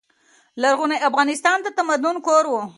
[0.61, 2.53] لرغونی افغانستان د تمدن کور و.